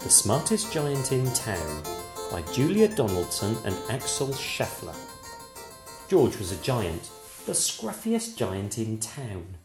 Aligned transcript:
The 0.00 0.10
Smartest 0.10 0.72
Giant 0.72 1.10
in 1.10 1.26
Town 1.34 1.82
by 2.30 2.42
Julia 2.52 2.86
Donaldson 2.86 3.56
and 3.64 3.76
Axel 3.90 4.28
Scheffler. 4.28 4.94
George 6.08 6.38
was 6.38 6.52
a 6.52 6.62
giant, 6.62 7.10
the 7.46 7.52
scruffiest 7.52 8.36
giant 8.36 8.78
in 8.78 9.00
town. 9.00 9.56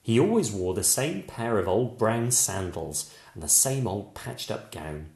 He 0.00 0.18
always 0.18 0.50
wore 0.50 0.72
the 0.72 0.82
same 0.82 1.22
pair 1.22 1.58
of 1.58 1.68
old 1.68 1.98
brown 1.98 2.30
sandals 2.30 3.14
and 3.34 3.42
the 3.42 3.48
same 3.48 3.86
old 3.86 4.14
patched 4.14 4.50
up 4.50 4.72
gown. 4.72 5.10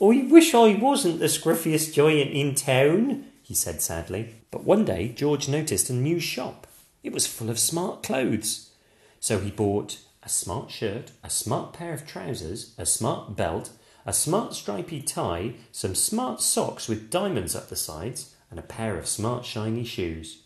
I 0.00 0.28
wish 0.30 0.54
I 0.54 0.74
wasn't 0.74 1.18
the 1.18 1.26
scruffiest 1.26 1.92
giant 1.92 2.30
in 2.30 2.54
town, 2.54 3.24
he 3.42 3.52
said 3.52 3.82
sadly. 3.82 4.36
But 4.52 4.62
one 4.62 4.84
day 4.84 5.08
George 5.08 5.48
noticed 5.48 5.90
a 5.90 5.92
new 5.92 6.20
shop. 6.20 6.68
It 7.02 7.12
was 7.12 7.26
full 7.26 7.50
of 7.50 7.58
smart 7.58 8.04
clothes. 8.04 8.70
So 9.18 9.40
he 9.40 9.50
bought 9.50 9.98
a 10.22 10.28
smart 10.28 10.70
shirt, 10.70 11.12
a 11.24 11.30
smart 11.30 11.72
pair 11.72 11.92
of 11.92 12.06
trousers, 12.06 12.74
a 12.78 12.86
smart 12.86 13.36
belt, 13.36 13.70
a 14.06 14.12
smart 14.12 14.54
stripy 14.54 15.02
tie, 15.02 15.54
some 15.70 15.94
smart 15.94 16.40
socks 16.40 16.88
with 16.88 17.10
diamonds 17.10 17.56
up 17.56 17.68
the 17.68 17.76
sides, 17.76 18.34
and 18.50 18.58
a 18.58 18.62
pair 18.62 18.96
of 18.96 19.06
smart 19.06 19.44
shiny 19.44 19.84
shoes. 19.84 20.42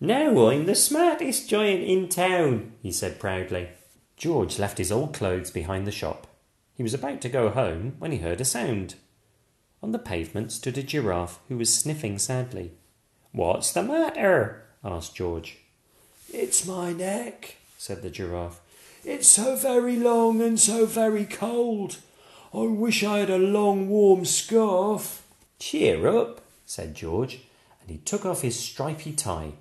Now 0.00 0.48
I'm 0.48 0.66
the 0.66 0.74
smartest 0.74 1.48
giant 1.48 1.82
in 1.82 2.08
town, 2.08 2.72
he 2.82 2.92
said 2.92 3.18
proudly. 3.18 3.68
George 4.16 4.58
left 4.58 4.78
his 4.78 4.92
old 4.92 5.14
clothes 5.14 5.50
behind 5.50 5.86
the 5.86 5.92
shop. 5.92 6.26
He 6.74 6.82
was 6.82 6.94
about 6.94 7.20
to 7.22 7.28
go 7.28 7.50
home 7.50 7.96
when 7.98 8.12
he 8.12 8.18
heard 8.18 8.40
a 8.40 8.44
sound. 8.44 8.94
On 9.82 9.92
the 9.92 9.98
pavement 9.98 10.52
stood 10.52 10.78
a 10.78 10.82
giraffe 10.82 11.40
who 11.48 11.56
was 11.56 11.74
sniffing 11.74 12.18
sadly. 12.18 12.72
What's 13.32 13.72
the 13.72 13.82
matter? 13.82 14.64
asked 14.84 15.14
George. 15.14 15.58
It's 16.32 16.66
my 16.66 16.92
neck, 16.92 17.56
said 17.78 18.02
the 18.02 18.10
giraffe. 18.10 18.60
It's 19.04 19.28
so 19.28 19.56
very 19.56 19.96
long 19.96 20.42
and 20.42 20.60
so 20.60 20.84
very 20.84 21.24
cold. 21.24 21.98
I 22.52 22.62
wish 22.62 23.02
I 23.02 23.20
had 23.20 23.30
a 23.30 23.38
long 23.38 23.88
warm 23.88 24.24
scarf. 24.24 25.26
Cheer 25.58 26.06
up, 26.06 26.42
said 26.66 26.94
George, 26.94 27.40
and 27.80 27.90
he 27.90 27.98
took 27.98 28.26
off 28.26 28.42
his 28.42 28.58
stripy 28.58 29.12
tie. 29.12 29.52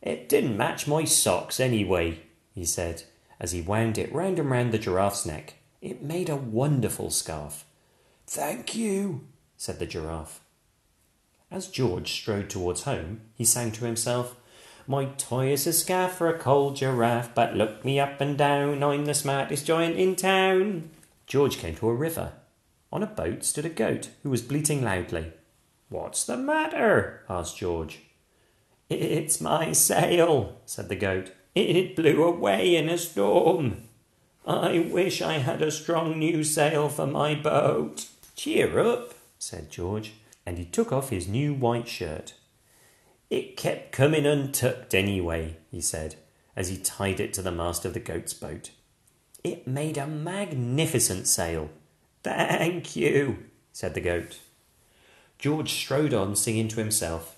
It 0.00 0.28
didn't 0.28 0.56
match 0.56 0.86
my 0.86 1.04
socks 1.04 1.60
anyway, 1.60 2.20
he 2.54 2.64
said, 2.64 3.02
as 3.40 3.52
he 3.52 3.60
wound 3.60 3.98
it 3.98 4.12
round 4.12 4.38
and 4.38 4.50
round 4.50 4.72
the 4.72 4.78
giraffe's 4.78 5.26
neck. 5.26 5.54
It 5.82 6.02
made 6.02 6.28
a 6.28 6.36
wonderful 6.36 7.10
scarf. 7.10 7.64
Thank 8.26 8.74
you, 8.74 9.26
said 9.56 9.78
the 9.78 9.86
giraffe. 9.86 10.40
As 11.50 11.66
George 11.68 12.12
strode 12.12 12.50
towards 12.50 12.82
home, 12.82 13.22
he 13.34 13.44
sang 13.44 13.72
to 13.72 13.84
himself, 13.84 14.36
My 14.90 15.04
toy 15.18 15.52
is 15.52 15.66
a 15.66 15.74
scarf 15.74 16.12
for 16.12 16.30
a 16.30 16.38
cold 16.38 16.76
giraffe, 16.76 17.34
but 17.34 17.54
look 17.54 17.84
me 17.84 18.00
up 18.00 18.22
and 18.22 18.38
down, 18.38 18.82
I'm 18.82 19.04
the 19.04 19.12
smartest 19.12 19.66
giant 19.66 19.96
in 19.96 20.16
town. 20.16 20.88
George 21.26 21.58
came 21.58 21.76
to 21.76 21.90
a 21.90 21.94
river. 21.94 22.32
On 22.90 23.02
a 23.02 23.06
boat 23.06 23.44
stood 23.44 23.66
a 23.66 23.68
goat 23.68 24.08
who 24.22 24.30
was 24.30 24.40
bleating 24.40 24.82
loudly. 24.82 25.34
What's 25.90 26.24
the 26.24 26.38
matter? 26.38 27.22
asked 27.28 27.58
George. 27.58 28.00
It's 28.88 29.42
my 29.42 29.72
sail, 29.72 30.56
said 30.64 30.88
the 30.88 30.96
goat. 30.96 31.32
It 31.54 31.94
blew 31.94 32.24
away 32.24 32.74
in 32.74 32.88
a 32.88 32.96
storm. 32.96 33.82
I 34.46 34.78
wish 34.78 35.20
I 35.20 35.34
had 35.34 35.60
a 35.60 35.70
strong 35.70 36.18
new 36.18 36.42
sail 36.42 36.88
for 36.88 37.06
my 37.06 37.34
boat. 37.34 38.06
Cheer 38.36 38.78
up, 38.78 39.12
said 39.38 39.70
George, 39.70 40.14
and 40.46 40.56
he 40.56 40.64
took 40.64 40.92
off 40.92 41.10
his 41.10 41.28
new 41.28 41.52
white 41.52 41.88
shirt. 41.88 42.32
It 43.30 43.56
kept 43.56 43.92
coming 43.92 44.24
untucked 44.24 44.94
anyway, 44.94 45.56
he 45.70 45.80
said, 45.80 46.16
as 46.56 46.68
he 46.68 46.78
tied 46.78 47.20
it 47.20 47.32
to 47.34 47.42
the 47.42 47.52
mast 47.52 47.84
of 47.84 47.92
the 47.92 48.00
goat's 48.00 48.32
boat. 48.32 48.70
It 49.44 49.66
made 49.66 49.98
a 49.98 50.06
magnificent 50.06 51.26
sail. 51.26 51.70
Thank 52.22 52.96
you, 52.96 53.44
said 53.72 53.94
the 53.94 54.00
goat. 54.00 54.38
George 55.38 55.70
strode 55.70 56.14
on, 56.14 56.34
singing 56.34 56.68
to 56.68 56.80
himself. 56.80 57.36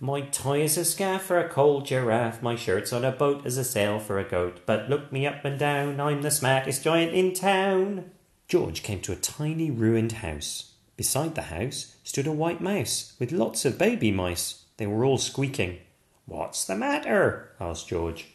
My 0.00 0.20
tie 0.20 0.58
is 0.58 0.76
a 0.76 0.84
scarf 0.84 1.22
for 1.22 1.38
a 1.38 1.48
cold 1.48 1.86
giraffe, 1.86 2.42
my 2.42 2.54
shirt's 2.54 2.92
on 2.92 3.04
a 3.04 3.10
boat 3.10 3.46
as 3.46 3.56
a 3.56 3.64
sail 3.64 3.98
for 3.98 4.18
a 4.18 4.28
goat, 4.28 4.60
but 4.66 4.88
look 4.88 5.10
me 5.10 5.26
up 5.26 5.44
and 5.44 5.58
down, 5.58 6.00
I'm 6.00 6.22
the 6.22 6.30
smartest 6.30 6.84
giant 6.84 7.14
in 7.14 7.32
town. 7.32 8.10
George 8.48 8.82
came 8.82 9.00
to 9.00 9.12
a 9.12 9.16
tiny 9.16 9.70
ruined 9.70 10.12
house. 10.12 10.72
Beside 10.96 11.34
the 11.34 11.42
house 11.42 11.96
stood 12.04 12.26
a 12.26 12.32
white 12.32 12.60
mouse 12.60 13.14
with 13.18 13.32
lots 13.32 13.64
of 13.64 13.78
baby 13.78 14.10
mice. 14.10 14.64
They 14.78 14.86
were 14.86 15.04
all 15.04 15.18
squeaking. 15.18 15.80
What's 16.24 16.64
the 16.64 16.76
matter? 16.76 17.52
asked 17.60 17.88
George. 17.88 18.28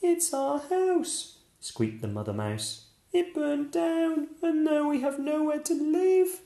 It's 0.00 0.32
our 0.32 0.58
house, 0.58 1.38
squeaked 1.60 2.02
the 2.02 2.08
mother 2.08 2.32
mouse. 2.32 2.86
It 3.12 3.34
burned 3.34 3.70
down, 3.70 4.28
and 4.42 4.64
now 4.64 4.88
we 4.88 5.00
have 5.02 5.18
nowhere 5.18 5.60
to 5.60 5.74
live. 5.74 6.40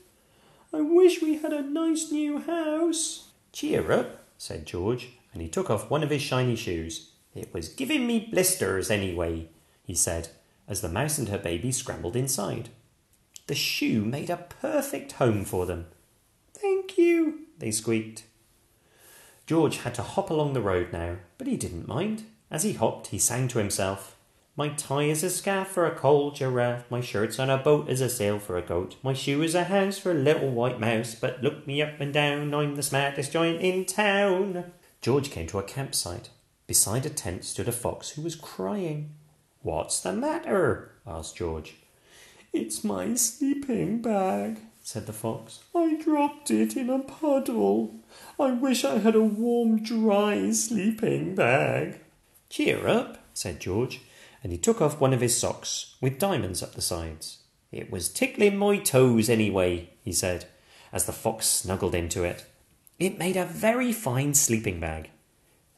I 0.73 0.81
wish 0.81 1.21
we 1.21 1.37
had 1.37 1.53
a 1.53 1.61
nice 1.61 2.11
new 2.11 2.39
house. 2.39 3.29
Cheer 3.51 3.91
up, 3.91 4.23
said 4.37 4.65
George, 4.65 5.09
and 5.31 5.41
he 5.41 5.47
took 5.47 5.69
off 5.69 5.89
one 5.89 6.03
of 6.03 6.09
his 6.09 6.21
shiny 6.21 6.55
shoes. 6.55 7.11
It 7.35 7.53
was 7.53 7.69
giving 7.69 8.05
me 8.05 8.27
blisters 8.31 8.91
anyway, 8.91 9.47
he 9.83 9.93
said, 9.93 10.29
as 10.67 10.81
the 10.81 10.89
mouse 10.89 11.17
and 11.17 11.29
her 11.29 11.37
baby 11.37 11.71
scrambled 11.71 12.15
inside. 12.15 12.69
The 13.47 13.55
shoe 13.55 14.03
made 14.03 14.29
a 14.29 14.37
perfect 14.37 15.13
home 15.13 15.45
for 15.45 15.65
them. 15.65 15.85
Thank 16.53 16.97
you, 16.97 17.41
they 17.59 17.71
squeaked. 17.71 18.23
George 19.45 19.77
had 19.77 19.93
to 19.95 20.03
hop 20.03 20.29
along 20.29 20.53
the 20.53 20.61
road 20.61 20.93
now, 20.93 21.17
but 21.37 21.47
he 21.47 21.57
didn't 21.57 21.87
mind. 21.87 22.23
As 22.49 22.63
he 22.63 22.73
hopped, 22.73 23.07
he 23.07 23.17
sang 23.17 23.47
to 23.49 23.59
himself. 23.59 24.15
My 24.55 24.69
tie 24.69 25.03
is 25.03 25.23
a 25.23 25.31
scarf 25.31 25.69
for 25.69 25.87
a 25.87 25.95
cold 25.95 26.35
giraffe, 26.35 26.89
my 26.91 27.01
shirt's 27.01 27.39
on 27.39 27.49
a 27.49 27.57
boat 27.57 27.89
as 27.89 28.01
a 28.01 28.09
sail 28.09 28.37
for 28.37 28.55
a 28.55 28.61
goat, 28.61 28.95
my 29.01 29.13
shoe 29.13 29.41
is 29.41 29.55
a 29.55 29.63
house 29.63 29.97
for 29.97 30.11
a 30.11 30.15
little 30.15 30.51
white 30.51 30.79
mouse, 30.79 31.15
but 31.15 31.41
look 31.41 31.65
me 31.65 31.81
up 31.81 31.99
and 31.99 32.13
down, 32.13 32.53
I'm 32.53 32.75
the 32.75 32.83
smartest 32.83 33.31
giant 33.31 33.61
in 33.61 33.85
town. 33.85 34.71
George 35.01 35.31
came 35.31 35.47
to 35.47 35.57
a 35.57 35.63
campsite. 35.63 36.29
Beside 36.67 37.05
a 37.05 37.09
tent 37.09 37.43
stood 37.43 37.67
a 37.67 37.71
fox 37.71 38.11
who 38.11 38.21
was 38.21 38.35
crying. 38.35 39.15
What's 39.63 39.99
the 39.99 40.13
matter? 40.13 40.91
asked 41.05 41.37
George. 41.37 41.75
It's 42.53 42.83
my 42.83 43.15
sleeping 43.15 44.03
bag, 44.03 44.59
said 44.83 45.07
the 45.07 45.13
fox. 45.13 45.61
I 45.73 45.99
dropped 45.99 46.51
it 46.51 46.77
in 46.77 46.89
a 46.89 46.99
puddle. 46.99 47.95
I 48.39 48.51
wish 48.51 48.85
I 48.85 48.99
had 48.99 49.15
a 49.15 49.21
warm, 49.21 49.81
dry 49.81 50.51
sleeping 50.51 51.33
bag. 51.33 51.99
Cheer 52.49 52.87
up, 52.87 53.17
said 53.33 53.59
George 53.59 54.01
and 54.43 54.51
he 54.51 54.57
took 54.57 54.81
off 54.81 54.99
one 54.99 55.13
of 55.13 55.21
his 55.21 55.37
socks 55.37 55.95
with 56.01 56.19
diamonds 56.19 56.61
up 56.61 56.73
the 56.73 56.81
sides. 56.81 57.39
It 57.71 57.89
was 57.89 58.09
tickling 58.09 58.57
my 58.57 58.77
toes 58.77 59.29
anyway, 59.29 59.89
he 60.03 60.11
said, 60.11 60.45
as 60.91 61.05
the 61.05 61.13
fox 61.13 61.47
snuggled 61.47 61.95
into 61.95 62.23
it. 62.23 62.45
It 62.99 63.17
made 63.17 63.37
a 63.37 63.45
very 63.45 63.93
fine 63.93 64.33
sleeping 64.33 64.79
bag. 64.79 65.09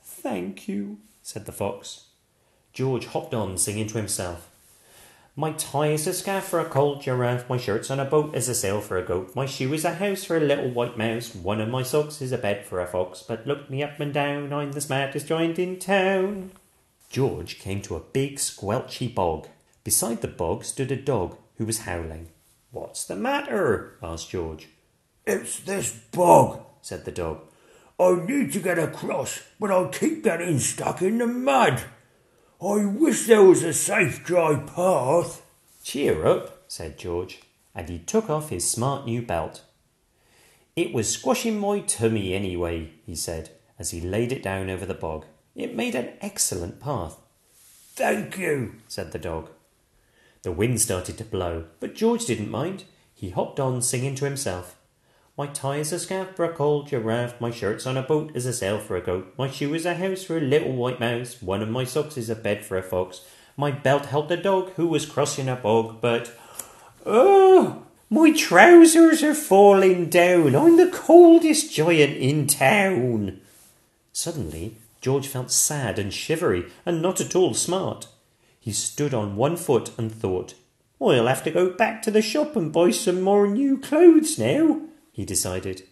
Thank 0.03 0.67
you, 0.67 0.97
said 1.21 1.45
the 1.45 1.51
fox. 1.51 2.07
George 2.73 3.05
hopped 3.05 3.33
on, 3.33 3.57
singing 3.57 3.87
to 3.87 3.97
himself. 3.97 4.49
My 5.37 5.51
tie 5.51 5.87
is 5.87 6.07
a 6.07 6.13
scarf 6.13 6.45
for 6.45 6.61
a 6.61 6.65
cold 6.65 7.01
giraffe, 7.01 7.49
my 7.49 7.57
shirt's 7.57 7.91
on 7.91 7.99
a 7.99 8.05
boat 8.05 8.33
as 8.33 8.47
a 8.47 8.55
sail 8.55 8.79
for 8.79 8.97
a 8.97 9.03
goat, 9.03 9.35
my 9.35 9.45
shoe 9.45 9.73
is 9.73 9.83
a 9.83 9.95
house 9.95 10.23
for 10.23 10.37
a 10.37 10.39
little 10.39 10.69
white 10.69 10.97
mouse, 10.97 11.35
one 11.35 11.59
of 11.59 11.67
my 11.67 11.83
socks 11.83 12.21
is 12.21 12.31
a 12.31 12.37
bed 12.37 12.65
for 12.65 12.79
a 12.79 12.87
fox, 12.87 13.21
but 13.21 13.45
look 13.45 13.69
me 13.69 13.83
up 13.83 13.99
and 13.99 14.13
down, 14.13 14.53
I'm 14.53 14.71
the 14.71 14.79
smartest 14.79 15.27
giant 15.27 15.59
in 15.59 15.77
town. 15.77 16.51
George 17.09 17.59
came 17.59 17.81
to 17.81 17.97
a 17.97 17.99
big 17.99 18.37
squelchy 18.37 19.13
bog. 19.13 19.49
Beside 19.83 20.21
the 20.21 20.29
bog 20.29 20.63
stood 20.63 20.91
a 20.91 20.95
dog 20.95 21.37
who 21.57 21.65
was 21.65 21.79
howling. 21.79 22.29
What's 22.71 23.03
the 23.03 23.17
matter? 23.17 23.97
asked 24.01 24.29
George. 24.29 24.69
It's 25.27 25.59
this 25.59 25.91
bog, 25.91 26.61
said 26.81 27.03
the 27.03 27.11
dog. 27.11 27.41
I 27.99 28.15
need 28.25 28.53
to 28.53 28.59
get 28.59 28.79
across, 28.79 29.41
but 29.59 29.69
I 29.69 29.89
keep 29.89 30.23
getting 30.23 30.59
stuck 30.59 31.01
in 31.01 31.17
the 31.17 31.27
mud. 31.27 31.83
I 32.65 32.83
wish 32.83 33.27
there 33.27 33.43
was 33.43 33.61
a 33.61 33.73
safe, 33.73 34.23
dry 34.23 34.55
path. 34.55 35.45
Cheer 35.83 36.25
up, 36.25 36.63
said 36.67 36.97
George, 36.97 37.41
and 37.75 37.87
he 37.87 37.99
took 37.99 38.27
off 38.27 38.49
his 38.49 38.67
smart 38.67 39.05
new 39.05 39.21
belt. 39.21 39.61
It 40.75 40.91
was 40.91 41.07
squashing 41.07 41.59
my 41.59 41.81
tummy 41.81 42.33
anyway, 42.33 42.93
he 43.05 43.13
said, 43.13 43.51
as 43.77 43.91
he 43.91 44.01
laid 44.01 44.31
it 44.31 44.41
down 44.41 44.71
over 44.71 44.85
the 44.85 44.95
bog. 44.95 45.25
It 45.53 45.75
made 45.75 45.93
an 45.93 46.13
excellent 46.21 46.79
path. 46.79 47.17
Thank 47.93 48.39
you, 48.39 48.77
said 48.87 49.11
the 49.11 49.19
dog. 49.19 49.49
The 50.41 50.51
wind 50.51 50.81
started 50.81 51.19
to 51.19 51.23
blow, 51.23 51.65
but 51.79 51.93
George 51.93 52.25
didn't 52.25 52.49
mind. 52.49 52.85
He 53.13 53.29
hopped 53.29 53.59
on, 53.59 53.83
singing 53.83 54.15
to 54.15 54.25
himself. 54.25 54.75
My 55.37 55.47
tie 55.47 55.77
is 55.77 55.91
a 55.91 55.99
scarf 55.99 56.29
for 56.35 56.45
a 56.45 56.53
cold 56.53 56.87
giraffe, 56.87 57.41
my 57.41 57.51
shirt's 57.51 57.85
on 57.85 57.97
a 57.97 58.01
boat 58.01 58.31
as 58.35 58.45
a 58.45 58.53
sail 58.53 58.79
for 58.79 58.95
a 58.95 59.01
goat, 59.01 59.33
my 59.37 59.49
shoe 59.49 59.73
is 59.73 59.85
a 59.85 59.95
house 59.95 60.23
for 60.23 60.37
a 60.37 60.41
little 60.41 60.71
white 60.71 61.01
mouse, 61.01 61.41
one 61.41 61.61
of 61.61 61.67
my 61.67 61.83
socks 61.83 62.15
is 62.15 62.29
a 62.29 62.35
bed 62.35 62.63
for 62.63 62.77
a 62.77 62.81
fox, 62.81 63.19
my 63.57 63.69
belt 63.69 64.05
held 64.05 64.31
a 64.31 64.37
dog 64.37 64.71
who 64.75 64.87
was 64.87 65.05
crossing 65.05 65.49
a 65.49 65.57
bog, 65.57 65.99
but 65.99 66.31
oh, 67.05 67.83
my 68.09 68.31
trousers 68.31 69.23
are 69.23 69.33
falling 69.33 70.09
down. 70.09 70.55
I'm 70.55 70.77
the 70.77 70.87
coldest 70.87 71.73
giant 71.73 72.15
in 72.15 72.47
town. 72.47 73.41
Suddenly, 74.13 74.77
George 75.01 75.27
felt 75.27 75.51
sad 75.51 75.99
and 75.99 76.13
shivery 76.13 76.71
and 76.85 77.01
not 77.01 77.19
at 77.19 77.35
all 77.35 77.53
smart. 77.53 78.07
He 78.57 78.71
stood 78.71 79.13
on 79.13 79.35
one 79.35 79.57
foot 79.57 79.91
and 79.97 80.11
thought, 80.11 80.53
I'll 81.01 81.27
have 81.27 81.43
to 81.43 81.51
go 81.51 81.71
back 81.71 82.01
to 82.03 82.11
the 82.11 82.21
shop 82.21 82.55
and 82.55 82.71
buy 82.71 82.91
some 82.91 83.21
more 83.21 83.47
new 83.47 83.77
clothes 83.77 84.39
now, 84.39 84.81
he 85.15 85.23
decided. 85.23 85.83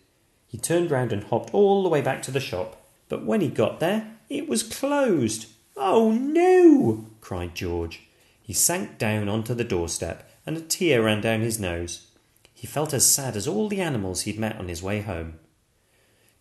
He 0.46 0.58
turned 0.58 0.92
round 0.92 1.14
and 1.14 1.24
hopped 1.24 1.54
all 1.54 1.82
the 1.82 1.88
way 1.88 2.02
back 2.02 2.22
to 2.24 2.32
the 2.32 2.42
shop, 2.42 2.76
but 3.08 3.24
when 3.24 3.40
he 3.40 3.48
got 3.48 3.80
there, 3.80 4.18
it 4.28 4.50
was 4.50 4.64
closed. 4.64 5.46
Oh 5.78 6.12
no! 6.12 7.06
cried 7.22 7.56
George. 7.56 8.02
He 8.42 8.52
sank 8.52 8.98
down 8.98 9.30
onto 9.30 9.54
the 9.54 9.64
doorstep 9.64 10.30
and 10.46 10.58
a 10.58 10.62
tear 10.62 11.04
ran 11.04 11.22
down 11.22 11.40
his 11.40 11.58
nose. 11.58 12.08
He 12.54 12.68
felt 12.68 12.94
as 12.94 13.06
sad 13.06 13.38
as 13.38 13.48
all 13.48 13.70
the 13.70 13.80
animals 13.80 14.24
he'd 14.24 14.38
met 14.38 14.58
on 14.58 14.68
his 14.68 14.84
way 14.84 15.00
home. 15.00 15.40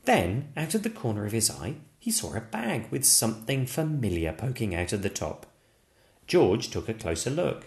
Then, 0.05 0.52
out 0.56 0.75
of 0.75 0.82
the 0.82 0.90
corner 0.90 1.25
of 1.25 1.31
his 1.31 1.52
eye, 1.52 1.76
he 2.00 2.11
saw 2.11 2.35
a 2.35 2.40
bag 2.40 2.90
with 2.90 3.05
something 3.05 3.64
familiar 3.64 4.32
poking 4.32 4.75
out 4.75 4.93
of 4.93 5.02
the 5.02 5.08
top. 5.08 5.46
George 6.26 6.69
took 6.69 6.88
a 6.88 6.94
closer 6.94 7.31
look. 7.31 7.67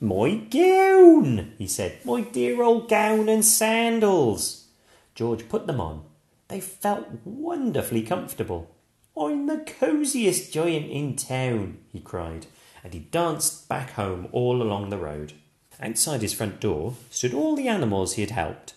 My 0.00 0.34
gown, 0.34 1.54
he 1.56 1.66
said. 1.66 2.04
My 2.04 2.20
dear 2.20 2.62
old 2.62 2.88
gown 2.88 3.30
and 3.30 3.44
sandals. 3.44 4.66
George 5.14 5.48
put 5.48 5.66
them 5.66 5.80
on. 5.80 6.04
They 6.48 6.60
felt 6.60 7.08
wonderfully 7.24 8.02
comfortable. 8.02 8.74
I'm 9.16 9.46
the 9.46 9.56
cosiest 9.56 10.52
giant 10.52 10.90
in 10.90 11.16
town, 11.16 11.78
he 11.90 12.00
cried, 12.00 12.46
and 12.84 12.92
he 12.92 13.00
danced 13.00 13.68
back 13.68 13.92
home 13.92 14.28
all 14.32 14.60
along 14.60 14.90
the 14.90 14.98
road. 14.98 15.32
Outside 15.80 16.20
his 16.20 16.34
front 16.34 16.60
door 16.60 16.94
stood 17.10 17.32
all 17.32 17.56
the 17.56 17.68
animals 17.68 18.14
he 18.14 18.22
had 18.22 18.30
helped. 18.30 18.74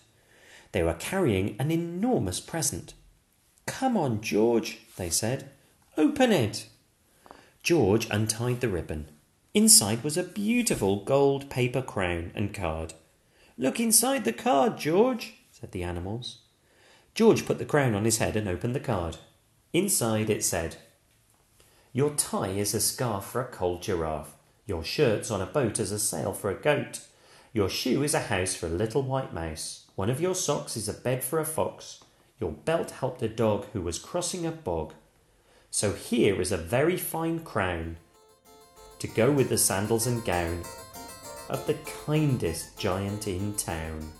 They 0.72 0.82
were 0.82 0.94
carrying 0.94 1.56
an 1.58 1.70
enormous 1.70 2.40
present. 2.40 2.94
Come 3.66 3.96
on, 3.96 4.22
George, 4.22 4.78
they 4.96 5.10
said. 5.10 5.50
Open 5.98 6.32
it. 6.32 6.66
George 7.62 8.08
untied 8.10 8.60
the 8.60 8.68
ribbon. 8.68 9.08
Inside 9.52 10.04
was 10.04 10.16
a 10.16 10.22
beautiful 10.22 11.02
gold 11.04 11.50
paper 11.50 11.82
crown 11.82 12.30
and 12.36 12.54
card. 12.54 12.94
Look 13.58 13.80
inside 13.80 14.24
the 14.24 14.32
card, 14.32 14.78
George, 14.78 15.34
said 15.50 15.72
the 15.72 15.82
animals. 15.82 16.38
George 17.16 17.44
put 17.44 17.58
the 17.58 17.64
crown 17.64 17.96
on 17.96 18.04
his 18.04 18.18
head 18.18 18.36
and 18.36 18.46
opened 18.46 18.76
the 18.76 18.80
card. 18.80 19.16
Inside 19.72 20.30
it 20.30 20.44
said, 20.44 20.76
Your 21.92 22.10
tie 22.10 22.50
is 22.50 22.74
a 22.74 22.80
scarf 22.80 23.24
for 23.24 23.40
a 23.40 23.48
cold 23.48 23.82
giraffe. 23.82 24.36
Your 24.66 24.84
shirt's 24.84 25.32
on 25.32 25.40
a 25.40 25.46
boat 25.46 25.80
as 25.80 25.90
a 25.90 25.98
sail 25.98 26.32
for 26.32 26.48
a 26.48 26.54
goat. 26.54 27.00
Your 27.52 27.68
shoe 27.68 28.04
is 28.04 28.14
a 28.14 28.20
house 28.20 28.54
for 28.54 28.66
a 28.66 28.70
little 28.70 29.02
white 29.02 29.34
mouse. 29.34 29.86
One 29.96 30.10
of 30.10 30.20
your 30.20 30.36
socks 30.36 30.76
is 30.76 30.88
a 30.88 30.94
bed 30.94 31.24
for 31.24 31.40
a 31.40 31.44
fox. 31.44 32.04
Your 32.38 32.52
belt 32.52 32.92
helped 32.92 33.20
a 33.20 33.28
dog 33.28 33.66
who 33.72 33.82
was 33.82 33.98
crossing 33.98 34.46
a 34.46 34.52
bog. 34.52 34.94
So 35.72 35.92
here 35.92 36.40
is 36.40 36.52
a 36.52 36.56
very 36.56 36.96
fine 36.96 37.40
crown 37.40 37.96
to 39.00 39.08
go 39.08 39.30
with 39.30 39.48
the 39.48 39.58
sandals 39.58 40.06
and 40.06 40.24
gown 40.24 40.62
of 41.48 41.66
the 41.66 41.74
kindest 42.06 42.78
giant 42.78 43.26
in 43.26 43.54
town. 43.54 44.12